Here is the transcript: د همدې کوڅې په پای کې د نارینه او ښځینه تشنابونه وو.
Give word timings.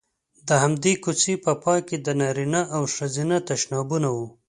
د 0.47 0.49
همدې 0.63 0.93
کوڅې 1.03 1.33
په 1.45 1.51
پای 1.63 1.79
کې 1.87 1.97
د 2.01 2.07
نارینه 2.21 2.61
او 2.75 2.83
ښځینه 2.95 3.37
تشنابونه 3.49 4.09
وو. 4.15 4.27